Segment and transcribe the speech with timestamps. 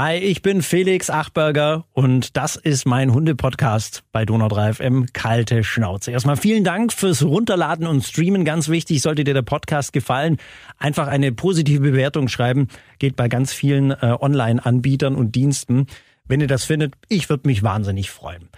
[0.00, 5.64] Hi, ich bin Felix Achberger und das ist mein Hunde-Podcast bei Donau 3 FM, Kalte
[5.64, 6.12] Schnauze.
[6.12, 8.44] Erstmal vielen Dank fürs Runterladen und Streamen.
[8.44, 10.36] Ganz wichtig, sollte dir der Podcast gefallen,
[10.78, 12.68] einfach eine positive Bewertung schreiben.
[13.00, 15.88] Geht bei ganz vielen äh, Online-Anbietern und Diensten.
[16.28, 18.50] Wenn ihr das findet, ich würde mich wahnsinnig freuen.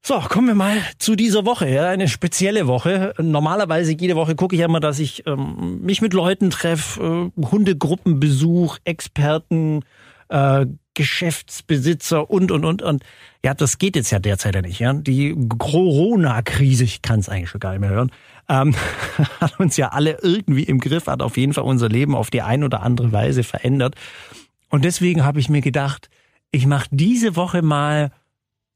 [0.00, 1.68] So, kommen wir mal zu dieser Woche.
[1.68, 3.12] Ja, eine spezielle Woche.
[3.18, 8.78] Normalerweise jede Woche gucke ich immer, dass ich ähm, mich mit Leuten treffe, äh, Hundegruppenbesuch,
[8.84, 9.84] Experten,
[10.32, 13.04] äh, Geschäftsbesitzer und, und, und, und.
[13.44, 14.78] Ja, das geht jetzt ja derzeit ja nicht.
[14.78, 14.92] Ja?
[14.92, 18.12] Die Corona-Krise, ich kann es eigentlich schon gar nicht mehr hören,
[18.48, 18.74] ähm,
[19.40, 22.42] hat uns ja alle irgendwie im Griff, hat auf jeden Fall unser Leben auf die
[22.42, 23.94] ein oder andere Weise verändert.
[24.68, 26.08] Und deswegen habe ich mir gedacht,
[26.50, 28.10] ich mache diese Woche mal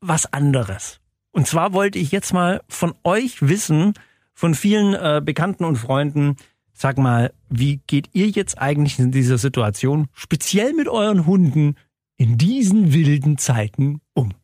[0.01, 1.01] was anderes.
[1.31, 3.95] Und zwar wollte ich jetzt mal von euch wissen,
[4.35, 6.37] von vielen äh, Bekannten und Freunden,
[6.79, 11.77] Sag mal, wie geht ihr jetzt eigentlich in dieser Situation, speziell mit euren Hunden,
[12.19, 14.35] in diesen wilden Zeiten um?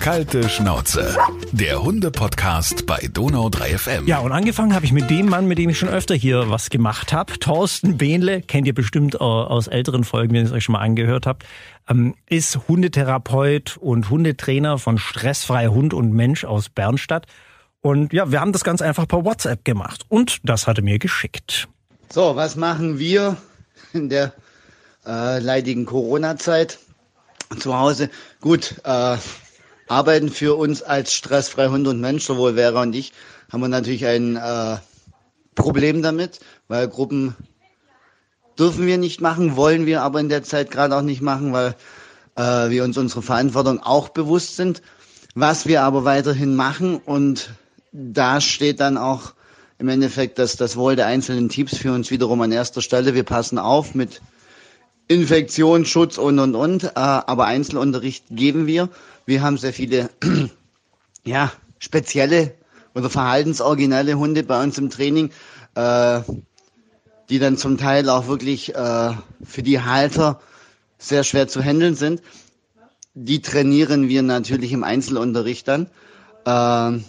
[0.00, 1.16] Kalte Schnauze,
[1.50, 4.06] der Hunde-Podcast bei Donau 3 FM.
[4.06, 6.68] Ja, und angefangen habe ich mit dem Mann, mit dem ich schon öfter hier was
[6.68, 7.38] gemacht habe.
[7.38, 11.24] Thorsten Behnle, kennt ihr bestimmt aus älteren Folgen, wenn ihr es euch schon mal angehört
[11.24, 11.46] habt,
[11.88, 17.26] ähm, ist Hundetherapeut und Hundetrainer von Stressfrei Hund und Mensch aus Bernstadt.
[17.86, 20.06] Und ja, wir haben das ganz einfach per WhatsApp gemacht.
[20.08, 21.68] Und das hatte mir geschickt.
[22.10, 23.36] So, was machen wir
[23.92, 24.32] in der
[25.06, 26.80] äh, leidigen Corona-Zeit
[27.60, 28.10] zu Hause?
[28.40, 29.18] Gut, äh,
[29.86, 33.12] arbeiten für uns als stressfrei Hund und Mensch, sowohl Vera und ich,
[33.52, 34.78] haben wir natürlich ein äh,
[35.54, 37.36] Problem damit, weil Gruppen
[38.58, 41.76] dürfen wir nicht machen, wollen wir aber in der Zeit gerade auch nicht machen, weil
[42.34, 44.82] äh, wir uns unsere Verantwortung auch bewusst sind.
[45.36, 47.50] Was wir aber weiterhin machen und
[47.96, 49.34] da steht dann auch
[49.78, 53.14] im Endeffekt dass das Wohl der einzelnen Teams für uns wiederum an erster Stelle.
[53.14, 54.20] Wir passen auf mit
[55.08, 58.88] Infektionsschutz und und und, äh, aber Einzelunterricht geben wir.
[59.24, 60.10] Wir haben sehr viele
[61.24, 62.54] ja spezielle
[62.94, 65.30] oder verhaltensoriginelle Hunde bei uns im Training,
[65.74, 66.20] äh,
[67.28, 69.12] die dann zum Teil auch wirklich äh,
[69.44, 70.40] für die Halter
[70.98, 72.22] sehr schwer zu handeln sind.
[73.14, 75.88] Die trainieren wir natürlich im Einzelunterricht dann.
[76.44, 77.00] Äh,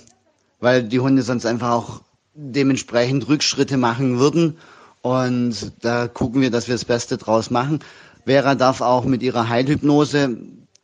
[0.60, 2.02] weil die Hunde sonst einfach auch
[2.34, 4.58] dementsprechend Rückschritte machen würden.
[5.02, 7.80] Und da gucken wir, dass wir das Beste draus machen.
[8.26, 10.38] Vera darf auch mit ihrer Heilhypnose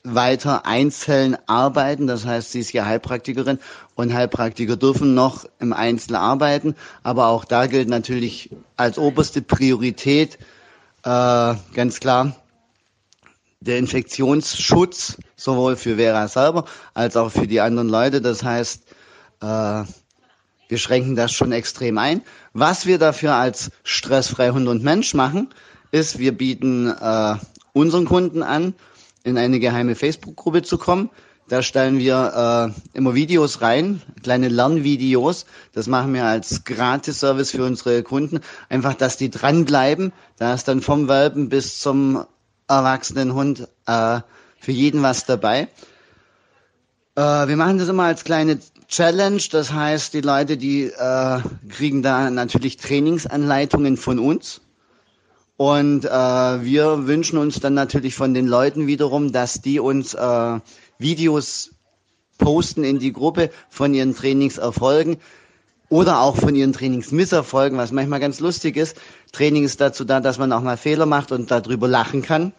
[0.03, 2.07] weiter einzeln arbeiten.
[2.07, 3.59] Das heißt, sie ist ja Heilpraktikerin
[3.95, 6.75] und Heilpraktiker dürfen noch im Einzel arbeiten.
[7.03, 10.37] Aber auch da gilt natürlich als oberste Priorität
[11.03, 12.35] äh, ganz klar
[13.61, 18.21] der Infektionsschutz, sowohl für Vera selber als auch für die anderen Leute.
[18.21, 18.82] Das heißt,
[19.43, 19.83] äh,
[20.69, 22.21] wir schränken das schon extrem ein.
[22.53, 25.53] Was wir dafür als stressfrei Hund und Mensch machen,
[25.91, 27.35] ist, wir bieten äh,
[27.73, 28.73] unseren Kunden an,
[29.23, 31.09] in eine geheime Facebook-Gruppe zu kommen.
[31.49, 35.45] Da stellen wir äh, immer Videos rein, kleine Lernvideos.
[35.73, 38.39] Das machen wir als Gratis-Service für unsere Kunden.
[38.69, 40.13] Einfach, dass die dranbleiben.
[40.37, 42.25] Da ist dann vom Welpen bis zum
[42.67, 44.21] erwachsenen Hund äh,
[44.57, 45.67] für jeden was dabei.
[47.15, 48.57] Äh, wir machen das immer als kleine
[48.93, 49.41] Challenge.
[49.51, 51.39] Das heißt, die Leute, die äh,
[51.69, 54.61] kriegen da natürlich Trainingsanleitungen von uns.
[55.57, 60.59] Und äh, wir wünschen uns dann natürlich von den Leuten wiederum, dass die uns äh,
[60.99, 61.71] Videos
[62.37, 65.17] posten in die Gruppe von ihren Trainingserfolgen
[65.89, 68.97] oder auch von ihren Trainingsmisserfolgen, was manchmal ganz lustig ist.
[69.31, 72.53] Training ist dazu da, dass man auch mal Fehler macht und darüber lachen kann.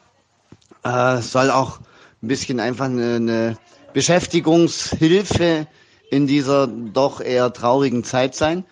[0.83, 1.79] Äh, soll auch
[2.23, 3.59] ein bisschen einfach eine, eine
[3.93, 5.69] Beschäftigungshilfe
[6.15, 8.65] in dieser doch eher traurigen Zeit sein.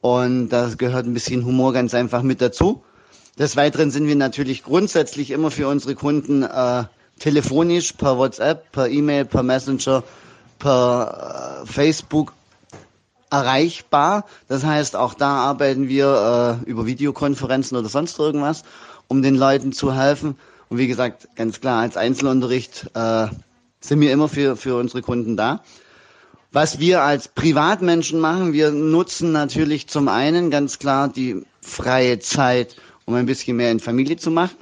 [0.00, 2.84] Und da gehört ein bisschen Humor ganz einfach mit dazu.
[3.38, 6.84] Des Weiteren sind wir natürlich grundsätzlich immer für unsere Kunden äh,
[7.18, 10.04] telefonisch, per WhatsApp, per E-Mail, per Messenger,
[10.58, 12.34] per äh, Facebook
[13.30, 14.26] erreichbar.
[14.46, 18.62] Das heißt, auch da arbeiten wir äh, über Videokonferenzen oder sonst irgendwas,
[19.08, 20.36] um den Leuten zu helfen.
[20.68, 23.28] Und wie gesagt, ganz klar, als Einzelunterricht äh,
[23.80, 25.62] sind wir immer für, für unsere Kunden da.
[26.54, 32.76] Was wir als Privatmenschen machen, wir nutzen natürlich zum einen ganz klar die freie Zeit,
[33.06, 34.54] um ein bisschen mehr in Familie zu machen.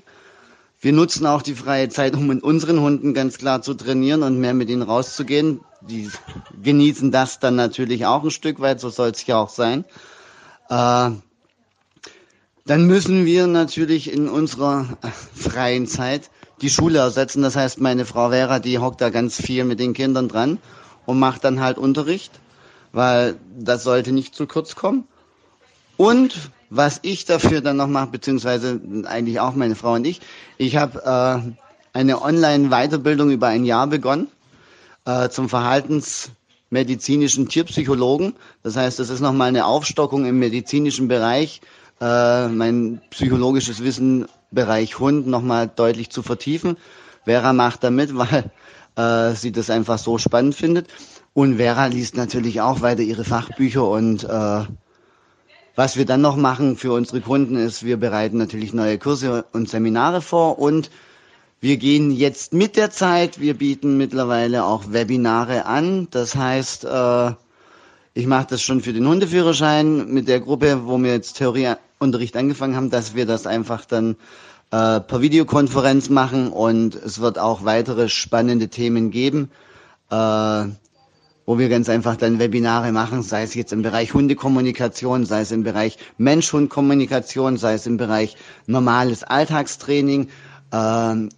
[0.80, 4.40] Wir nutzen auch die freie Zeit, um mit unseren Hunden ganz klar zu trainieren und
[4.40, 5.60] mehr mit ihnen rauszugehen.
[5.82, 6.08] Die
[6.62, 9.84] genießen das dann natürlich auch ein Stück weit, so soll es ja auch sein.
[10.70, 11.10] Äh,
[12.64, 14.86] dann müssen wir natürlich in unserer
[15.34, 16.30] freien Zeit
[16.62, 17.42] die Schule ersetzen.
[17.42, 20.56] Das heißt, meine Frau Vera, die hockt da ganz viel mit den Kindern dran
[21.06, 22.32] und macht dann halt Unterricht,
[22.92, 25.04] weil das sollte nicht zu kurz kommen.
[25.96, 30.20] Und was ich dafür dann noch mache, beziehungsweise eigentlich auch meine Frau und ich,
[30.56, 31.52] ich habe äh,
[31.92, 34.28] eine Online-Weiterbildung über ein Jahr begonnen
[35.04, 38.34] äh, zum verhaltensmedizinischen Tierpsychologen.
[38.62, 41.60] Das heißt, das ist nochmal eine Aufstockung im medizinischen Bereich,
[42.00, 46.76] äh, mein psychologisches Wissen Bereich Hund nochmal deutlich zu vertiefen.
[47.24, 48.50] Vera macht damit, weil
[48.96, 50.88] äh, sie das einfach so spannend findet.
[51.34, 54.64] Und Vera liest natürlich auch weiter ihre Fachbücher und äh,
[55.74, 59.70] was wir dann noch machen für unsere Kunden ist, wir bereiten natürlich neue Kurse und
[59.70, 60.90] Seminare vor und
[61.62, 63.40] wir gehen jetzt mit der Zeit.
[63.40, 66.08] Wir bieten mittlerweile auch Webinare an.
[66.10, 67.30] Das heißt, äh,
[68.14, 72.74] ich mache das schon für den Hundeführerschein mit der Gruppe, wo wir jetzt Theorieunterricht angefangen
[72.76, 74.16] haben, dass wir das einfach dann
[74.72, 79.50] äh, per Videokonferenz machen und es wird auch weitere spannende Themen geben.
[80.10, 80.64] Äh,
[81.44, 85.50] wo wir ganz einfach dann Webinare machen, sei es jetzt im Bereich Hundekommunikation, sei es
[85.50, 88.36] im Bereich Mensch-Hund-Kommunikation, sei es im Bereich
[88.66, 90.28] normales Alltagstraining.
[90.72, 91.30] Ähm,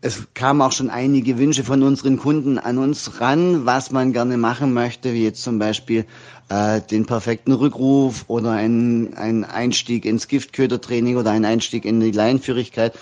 [0.00, 4.36] es kamen auch schon einige Wünsche von unseren Kunden an uns ran, was man gerne
[4.36, 6.04] machen möchte, wie jetzt zum Beispiel
[6.48, 12.12] äh, den perfekten Rückruf oder ein, ein Einstieg ins Giftködertraining oder ein Einstieg in die
[12.12, 12.94] Leinführigkeit.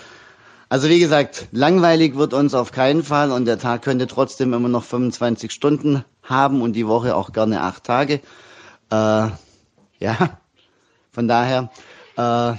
[0.69, 4.67] Also wie gesagt, langweilig wird uns auf keinen Fall und der Tag könnte trotzdem immer
[4.67, 8.21] noch 25 Stunden haben und die Woche auch gerne acht Tage.
[8.89, 9.29] Äh,
[9.99, 10.37] ja,
[11.11, 11.69] von daher
[12.17, 12.53] äh,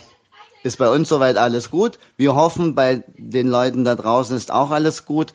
[0.62, 1.98] ist bei uns soweit alles gut.
[2.16, 5.32] Wir hoffen, bei den Leuten da draußen ist auch alles gut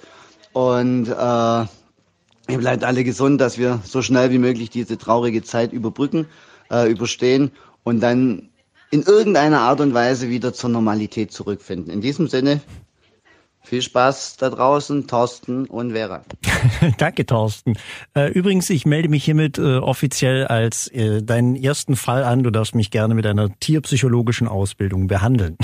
[0.54, 5.74] und äh, ihr bleibt alle gesund, dass wir so schnell wie möglich diese traurige Zeit
[5.74, 6.28] überbrücken,
[6.70, 7.52] äh, überstehen
[7.84, 8.50] und dann
[8.92, 11.92] in irgendeiner Art und Weise wieder zur Normalität zurückfinden.
[11.92, 12.62] In diesem Sinne,
[13.64, 16.24] viel Spaß da draußen, Thorsten und Vera.
[16.98, 17.78] Danke, Thorsten.
[18.16, 22.44] Äh, übrigens, ich melde mich hiermit äh, offiziell als äh, deinen ersten Fall an.
[22.44, 25.58] Du darfst mich gerne mit einer tierpsychologischen Ausbildung behandeln.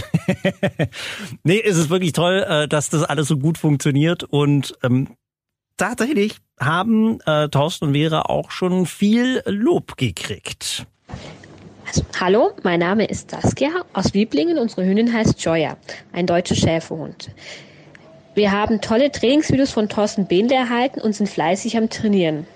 [1.44, 5.16] nee, es ist wirklich toll, dass das alles so gut funktioniert und ähm,
[5.78, 10.86] tatsächlich haben äh, Thorsten und Vera auch schon viel Lob gekriegt.
[11.88, 14.60] Also, hallo, mein Name ist Saskia aus Wieblingen.
[14.60, 15.78] Unsere Hündin heißt Joya,
[16.12, 17.32] ein deutscher Schäferhund.
[18.36, 22.48] Wir haben tolle Trainingsvideos von Thorsten Behnle erhalten und sind fleißig am Trainieren.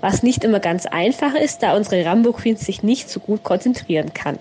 [0.00, 4.14] Was nicht immer ganz einfach ist, da unsere Rambo Queen sich nicht so gut konzentrieren
[4.14, 4.38] kann.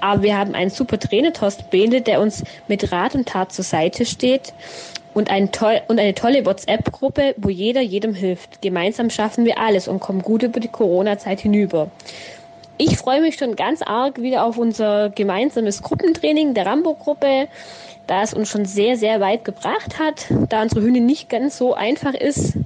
[0.00, 3.64] Aber wir haben einen super Trainer, Thorsten Behnle, der uns mit Rat und Tat zur
[3.64, 4.52] Seite steht
[5.14, 8.60] und, ein toll, und eine tolle WhatsApp-Gruppe, wo jeder jedem hilft.
[8.60, 11.90] Gemeinsam schaffen wir alles und kommen gut über die Corona-Zeit hinüber.
[12.78, 17.48] Ich freue mich schon ganz arg wieder auf unser gemeinsames Gruppentraining der Rambo-Gruppe,
[18.06, 21.72] da es uns schon sehr, sehr weit gebracht hat, da unsere Hündin nicht ganz so
[21.72, 22.58] einfach ist.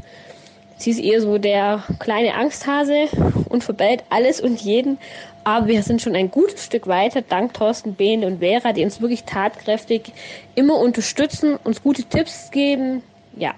[0.79, 3.07] Sie ist eher so der kleine Angsthase
[3.51, 4.99] und verbellt alles und jeden.
[5.45, 9.01] Aber wir sind schon ein gutes Stück weiter, dank Thorsten Behn und Vera, die uns
[9.01, 10.13] wirklich tatkräftig
[10.57, 13.03] immer unterstützen, uns gute Tipps geben.
[13.37, 13.55] Ja,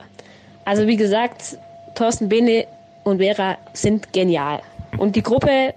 [0.67, 1.57] also wie gesagt,
[1.95, 2.67] Thorsten Behne
[3.05, 4.61] und Vera sind genial.
[4.99, 5.75] Und die Gruppe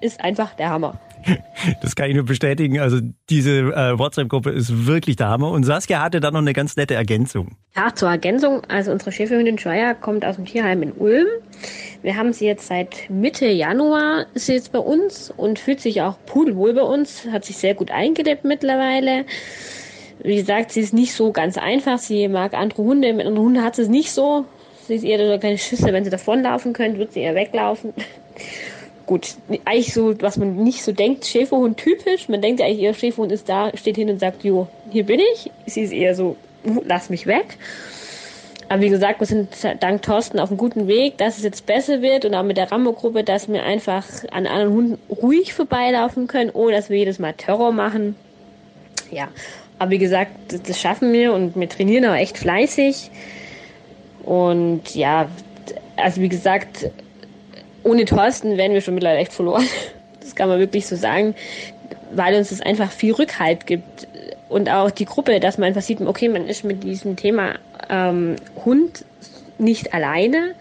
[0.00, 0.98] ist einfach der Hammer.
[1.82, 2.78] Das kann ich nur bestätigen.
[2.80, 5.50] Also diese äh, WhatsApp-Gruppe ist wirklich der Hammer.
[5.50, 7.56] Und Saskia hatte da noch eine ganz nette Ergänzung.
[7.76, 8.62] Ja, zur Ergänzung.
[8.68, 11.26] Also unsere Schäferhündin Schreier kommt aus dem Tierheim in Ulm.
[12.02, 16.00] Wir haben sie jetzt seit Mitte Januar, ist sie jetzt bei uns und fühlt sich
[16.00, 17.26] auch pudelwohl bei uns.
[17.30, 19.26] Hat sich sehr gut eingelebt mittlerweile.
[20.22, 21.98] Wie gesagt, sie ist nicht so ganz einfach.
[21.98, 23.12] Sie mag andere Hunde.
[23.12, 24.46] Mit anderen Hunden hat sie es nicht so.
[24.86, 25.92] Sie ist eher so eine kleine Schüssel.
[25.92, 27.92] Wenn sie davonlaufen könnte, wird sie eher weglaufen
[29.10, 32.28] gut, eigentlich so, was man nicht so denkt, Schäferhund typisch.
[32.28, 35.18] Man denkt ja eigentlich, ihr Schäferhund ist da, steht hin und sagt, jo, hier bin
[35.34, 35.50] ich.
[35.66, 36.36] Sie ist eher so,
[36.84, 37.56] lass mich weg.
[38.68, 39.48] Aber wie gesagt, wir sind
[39.80, 42.70] dank Thorsten auf einem guten Weg, dass es jetzt besser wird und auch mit der
[42.70, 47.32] Rambo-Gruppe, dass wir einfach an anderen Hunden ruhig vorbeilaufen können, ohne dass wir jedes Mal
[47.32, 48.14] Terror machen.
[49.10, 49.26] Ja,
[49.80, 50.30] aber wie gesagt,
[50.68, 53.10] das schaffen wir und wir trainieren auch echt fleißig.
[54.22, 55.28] Und ja,
[55.96, 56.92] also wie gesagt,
[57.82, 59.66] ohne Thorsten wären wir schon mittlerweile echt verloren.
[60.20, 61.34] Das kann man wirklich so sagen,
[62.12, 64.06] weil uns das einfach viel Rückhalt gibt.
[64.48, 67.54] Und auch die Gruppe, dass man einfach sieht, okay, man ist mit diesem Thema
[67.88, 69.04] ähm, Hund
[69.58, 70.54] nicht alleine,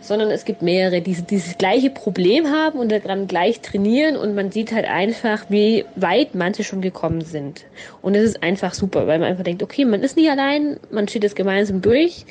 [0.00, 4.50] sondern es gibt mehrere, die dieses gleiche Problem haben und daran gleich trainieren und man
[4.50, 7.64] sieht halt einfach, wie weit manche schon gekommen sind.
[8.02, 11.06] Und es ist einfach super, weil man einfach denkt, okay, man ist nicht allein, man
[11.06, 12.26] steht es gemeinsam durch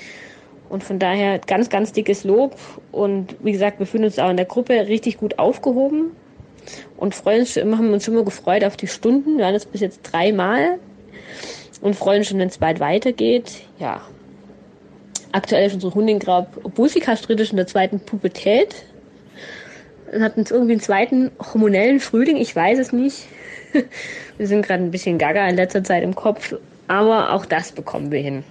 [0.71, 2.55] und von daher ganz, ganz dickes Lob.
[2.93, 6.11] Und wie gesagt, wir fühlen uns auch in der Gruppe richtig gut aufgehoben
[6.95, 9.37] und freuen uns schon, haben uns schon mal gefreut auf die Stunden.
[9.37, 10.79] Wir waren jetzt bis jetzt dreimal
[11.81, 13.63] und freuen uns schon, wenn es bald weitergeht.
[13.79, 14.01] Ja.
[15.33, 18.73] Aktuell ist unsere Hundin, glaub, obwohl sie kastriert in der zweiten Pubertät,
[20.09, 23.27] Wir hatten irgendwie einen zweiten hormonellen Frühling, ich weiß es nicht.
[24.37, 26.55] Wir sind gerade ein bisschen gaga in letzter Zeit im Kopf,
[26.87, 28.43] aber auch das bekommen wir hin.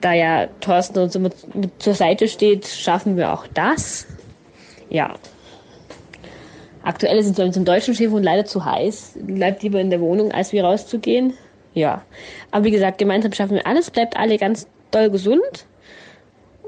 [0.00, 1.30] Da ja Thorsten uns immer
[1.78, 4.06] zur Seite steht, schaffen wir auch das.
[4.88, 5.14] Ja.
[6.82, 9.18] Aktuell es bei uns im deutschen Schäferhund leider zu heiß.
[9.20, 11.34] Bleibt lieber in der Wohnung, als wir rauszugehen.
[11.74, 12.02] Ja.
[12.50, 13.90] Aber wie gesagt, gemeinsam schaffen wir alles.
[13.90, 15.66] Bleibt alle ganz doll gesund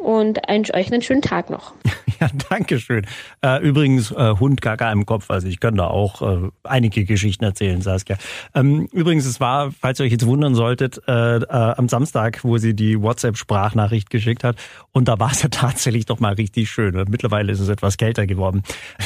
[0.03, 1.75] und euch einen schönen Tag noch.
[2.21, 3.05] Ja, danke schön.
[3.45, 7.43] Äh, übrigens, äh, Hund gaga im Kopf, also ich kann da auch äh, einige Geschichten
[7.43, 8.17] erzählen, Saskia.
[8.55, 13.01] Ähm, übrigens, es war, falls ihr euch jetzt wundern solltet, am Samstag, wo sie die
[13.01, 14.57] WhatsApp-Sprachnachricht geschickt hat
[14.93, 16.95] und da war es ja tatsächlich doch mal richtig schön.
[17.09, 18.63] Mittlerweile ist es etwas kälter geworden.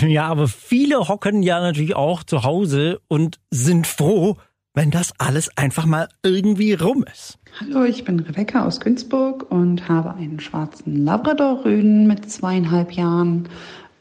[0.07, 4.37] Ja, aber viele hocken ja natürlich auch zu Hause und sind froh,
[4.76, 7.38] wenn das alles einfach mal irgendwie rum ist.
[7.59, 13.49] Hallo, ich bin Rebecca aus Günzburg und habe einen schwarzen Labrador-Rüden mit zweieinhalb Jahren.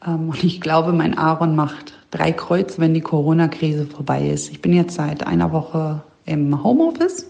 [0.06, 4.50] Ähm, und ich glaube, mein Aaron macht drei Kreuze, wenn die Corona-Krise vorbei ist.
[4.50, 7.26] Ich bin jetzt seit einer Woche im Homeoffice.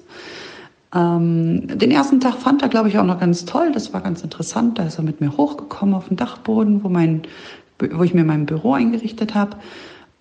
[0.93, 3.71] Ähm, den ersten Tag fand er, glaube ich, auch noch ganz toll.
[3.73, 4.77] Das war ganz interessant.
[4.81, 7.23] Da ist er mit mir hochgekommen auf den Dachboden, wo, mein,
[7.79, 9.57] wo ich mir mein Büro eingerichtet habe.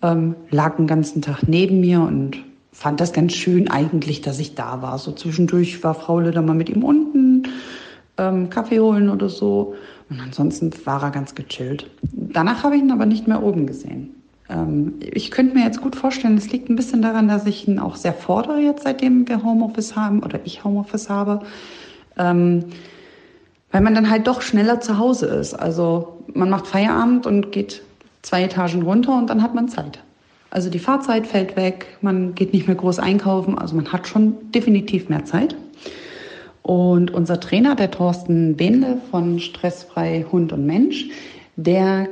[0.04, 2.38] Ähm, lag den ganzen Tag neben mir und
[2.76, 5.00] fand das ganz schön eigentlich, dass ich da war.
[5.00, 7.44] So zwischendurch war Frau Lüder mal mit ihm unten,
[8.18, 9.76] ähm, Kaffee holen oder so.
[10.10, 11.90] Und ansonsten war er ganz gechillt.
[12.12, 14.14] Danach habe ich ihn aber nicht mehr oben gesehen.
[14.50, 17.80] Ähm, ich könnte mir jetzt gut vorstellen, es liegt ein bisschen daran, dass ich ihn
[17.80, 21.46] auch sehr fordere jetzt, seitdem wir Homeoffice haben oder ich Homeoffice habe.
[22.18, 22.66] Ähm,
[23.72, 25.54] weil man dann halt doch schneller zu Hause ist.
[25.54, 27.84] Also man macht Feierabend und geht
[28.22, 30.02] zwei Etagen runter und dann hat man Zeit.
[30.56, 34.54] Also die Fahrzeit fällt weg, man geht nicht mehr groß einkaufen, also man hat schon
[34.54, 35.54] definitiv mehr Zeit.
[36.62, 41.10] Und unser Trainer, der Thorsten Behnle von Stressfrei Hund und Mensch,
[41.58, 42.08] der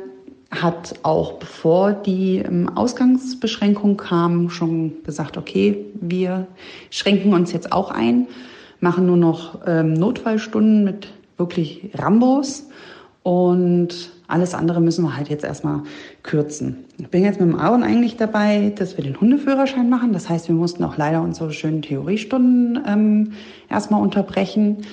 [0.52, 6.46] hat auch bevor die ähm, Ausgangsbeschränkung kam, schon gesagt, okay, wir
[6.90, 8.28] schränken uns jetzt auch ein,
[8.82, 11.08] machen nur noch ähm, Notfallstunden mit
[11.38, 12.68] wirklich Rambos
[13.24, 15.82] und alles andere müssen wir halt jetzt erstmal
[16.24, 16.86] kürzen.
[16.98, 20.12] Ich bin jetzt mit dem Aaron eigentlich dabei, dass wir den Hundeführerschein machen.
[20.12, 23.34] Das heißt, wir mussten auch leider unsere schönen Theoriestunden ähm,
[23.70, 24.86] erstmal unterbrechen.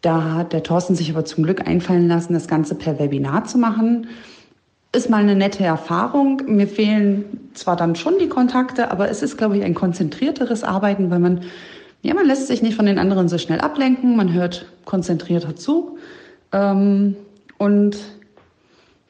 [0.00, 3.58] Da hat der Thorsten sich aber zum Glück einfallen lassen, das Ganze per Webinar zu
[3.58, 4.08] machen.
[4.94, 6.42] Ist mal eine nette Erfahrung.
[6.46, 11.10] Mir fehlen zwar dann schon die Kontakte, aber es ist, glaube ich, ein konzentrierteres Arbeiten,
[11.10, 11.42] weil man,
[12.02, 15.98] ja, man lässt sich nicht von den anderen so schnell ablenken, man hört konzentrierter zu.
[16.50, 17.16] Ähm,
[17.62, 17.96] und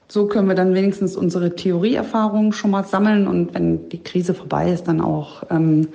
[0.09, 4.71] so können wir dann wenigstens unsere Theorieerfahrungen schon mal sammeln und wenn die Krise vorbei
[4.71, 5.89] ist, dann auch ähm,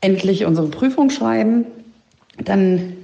[0.00, 1.64] endlich unsere Prüfung schreiben.
[2.42, 2.94] Dann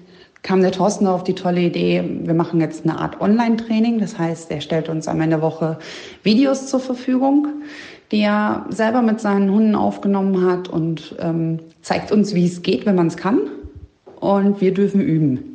[0.42, 4.00] kam der Thorsten auf die tolle Idee, wir machen jetzt eine Art Online-Training.
[4.00, 5.78] Das heißt, er stellt uns am Ende der Woche
[6.24, 7.46] Videos zur Verfügung,
[8.10, 12.84] die er selber mit seinen Hunden aufgenommen hat und ähm, zeigt uns, wie es geht,
[12.84, 13.42] wenn man es kann.
[14.18, 15.49] Und wir dürfen üben.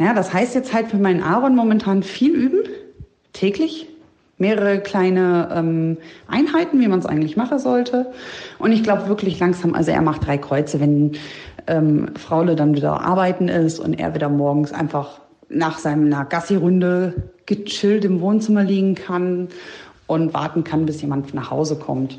[0.00, 2.62] Ja, das heißt jetzt halt für meinen Aaron momentan viel üben
[3.34, 3.86] täglich
[4.38, 8.10] mehrere kleine ähm, Einheiten, wie man es eigentlich machen sollte.
[8.58, 11.12] Und ich glaube wirklich langsam, also er macht drei Kreuze, wenn
[11.66, 18.06] ähm, Fraule dann wieder arbeiten ist und er wieder morgens einfach nach seiner Gassi-Runde gechillt
[18.06, 19.48] im Wohnzimmer liegen kann
[20.06, 22.16] und warten kann, bis jemand nach Hause kommt.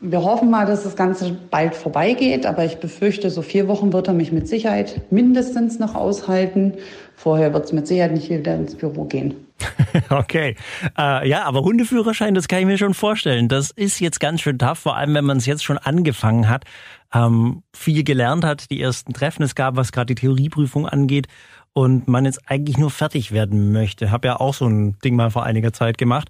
[0.00, 4.06] Wir hoffen mal, dass das Ganze bald vorbeigeht, aber ich befürchte, so vier Wochen wird
[4.06, 6.74] er mich mit Sicherheit mindestens noch aushalten.
[7.16, 9.34] Vorher wird es mit Sicherheit nicht wieder ins Büro gehen.
[10.10, 10.54] Okay.
[10.96, 13.48] Äh, ja, aber Hundeführerschein, das kann ich mir schon vorstellen.
[13.48, 16.64] Das ist jetzt ganz schön tough, vor allem wenn man es jetzt schon angefangen hat,
[17.12, 21.26] ähm, viel gelernt hat, die ersten Treffen es gab, was gerade die Theorieprüfung angeht
[21.72, 24.10] und man jetzt eigentlich nur fertig werden möchte.
[24.10, 26.28] Hab ja auch so ein Ding mal vor einiger Zeit gemacht.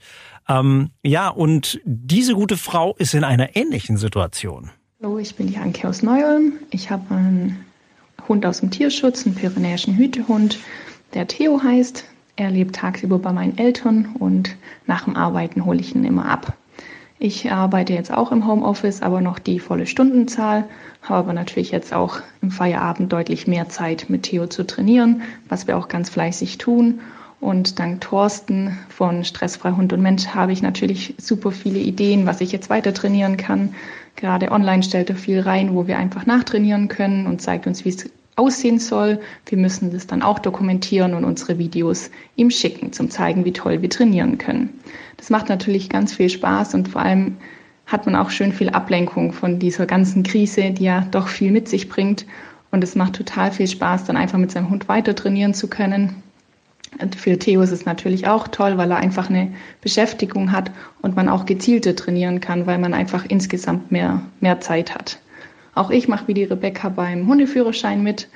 [0.49, 4.71] Ähm, ja, und diese gute Frau ist in einer ähnlichen Situation.
[5.01, 6.55] Hallo, ich bin die Anke aus Neu-Ulm.
[6.71, 7.65] Ich habe einen
[8.27, 10.59] Hund aus dem Tierschutz, einen pyrenäischen Hütehund,
[11.15, 12.05] der Theo heißt.
[12.37, 16.57] Er lebt tagsüber bei meinen Eltern und nach dem Arbeiten hole ich ihn immer ab.
[17.21, 20.69] Ich arbeite jetzt auch im Homeoffice, aber noch die volle Stundenzahl,
[21.03, 25.67] habe aber natürlich jetzt auch im Feierabend deutlich mehr Zeit mit Theo zu trainieren, was
[25.67, 27.01] wir auch ganz fleißig tun.
[27.41, 32.41] Und dank Thorsten von Stressfrei Hund und Mensch habe ich natürlich super viele Ideen, was
[32.41, 33.75] ich jetzt weiter trainieren kann.
[34.17, 37.91] Gerade online stellt er viel rein, wo wir einfach nachtrainieren können und zeigt uns, wie
[37.91, 39.21] es aussehen soll.
[39.47, 43.83] Wir müssen das dann auch dokumentieren und unsere Videos ihm schicken, zum zeigen, wie toll
[43.83, 44.81] wir trainieren können.
[45.17, 47.37] Das macht natürlich ganz viel Spaß und vor allem
[47.87, 51.69] hat man auch schön viel Ablenkung von dieser ganzen Krise, die ja doch viel mit
[51.69, 52.27] sich bringt.
[52.71, 56.23] Und es macht total viel Spaß, dann einfach mit seinem Hund weiter trainieren zu können.
[57.17, 60.71] Für Theo ist es natürlich auch toll, weil er einfach eine Beschäftigung hat
[61.03, 65.19] und man auch gezielter trainieren kann, weil man einfach insgesamt mehr, mehr Zeit hat.
[65.75, 68.29] Auch ich mache wie die Rebecca beim Hundeführerschein mit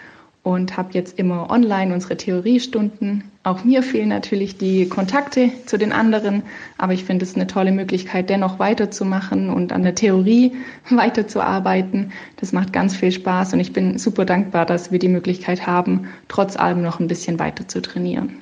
[0.43, 3.25] und habe jetzt immer online unsere Theoriestunden.
[3.45, 6.43] Auch mir fehlen natürlich die Kontakte zu den anderen,
[6.79, 10.53] aber ich finde es eine tolle Möglichkeit, dennoch weiterzumachen und an der Theorie
[10.91, 12.13] weiterzuarbeiten.
[12.37, 16.09] Das macht ganz viel Spaß und ich bin super dankbar, dass wir die Möglichkeit haben,
[16.29, 18.42] trotz allem noch ein bisschen weiter zu trainieren.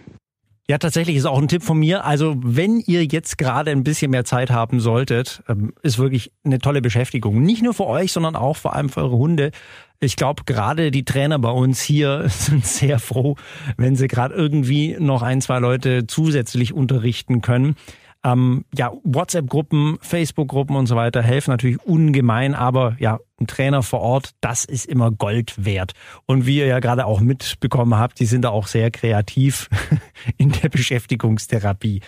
[0.70, 2.04] Ja, tatsächlich ist auch ein Tipp von mir.
[2.04, 6.60] Also, wenn ihr jetzt gerade ein bisschen mehr Zeit haben solltet, ähm, ist wirklich eine
[6.60, 7.42] tolle Beschäftigung.
[7.42, 9.50] Nicht nur für euch, sondern auch vor allem für eure Hunde.
[9.98, 13.34] Ich glaube, gerade die Trainer bei uns hier sind sehr froh,
[13.78, 17.74] wenn sie gerade irgendwie noch ein, zwei Leute zusätzlich unterrichten können.
[18.22, 24.00] Ähm, ja, WhatsApp-Gruppen, Facebook-Gruppen und so weiter helfen natürlich ungemein, aber ja, ein Trainer vor
[24.00, 25.92] Ort, das ist immer Gold wert.
[26.26, 29.70] Und wie ihr ja gerade auch mitbekommen habt, die sind da auch sehr kreativ
[30.36, 32.02] in der Beschäftigungstherapie.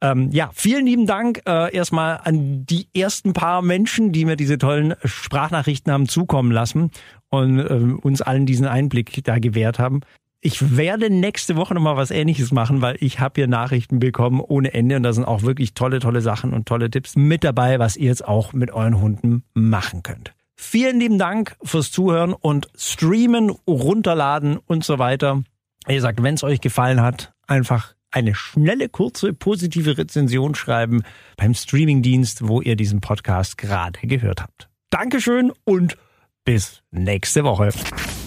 [0.00, 4.58] Ähm, ja, vielen lieben Dank äh, erstmal an die ersten paar Menschen, die mir diese
[4.58, 6.90] tollen Sprachnachrichten haben zukommen lassen
[7.28, 10.00] und äh, uns allen diesen Einblick da gewährt haben.
[10.44, 14.74] Ich werde nächste Woche nochmal was ähnliches machen, weil ich habe hier Nachrichten bekommen ohne
[14.74, 17.96] Ende und da sind auch wirklich tolle, tolle Sachen und tolle Tipps mit dabei, was
[17.96, 20.34] ihr jetzt auch mit euren Hunden machen könnt.
[20.56, 25.44] Vielen lieben Dank fürs Zuhören und Streamen, runterladen und so weiter.
[25.86, 31.04] Wie gesagt, wenn es euch gefallen hat, einfach eine schnelle, kurze, positive Rezension schreiben
[31.36, 34.68] beim Streamingdienst, wo ihr diesen Podcast gerade gehört habt.
[34.90, 35.96] Dankeschön und
[36.44, 37.70] bis nächste Woche.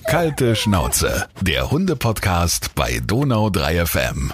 [0.05, 4.31] Kalte Schnauze, der Hunde-Podcast bei Donau 3 FM.